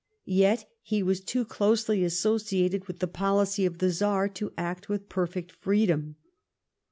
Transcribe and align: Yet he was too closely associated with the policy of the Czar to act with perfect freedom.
Yet 0.25 0.67
he 0.81 1.03
was 1.03 1.21
too 1.21 1.45
closely 1.45 2.03
associated 2.03 2.85
with 2.87 2.97
the 2.97 3.07
policy 3.07 3.67
of 3.67 3.77
the 3.77 3.91
Czar 3.91 4.29
to 4.29 4.51
act 4.57 4.89
with 4.89 5.07
perfect 5.09 5.51
freedom. 5.51 6.15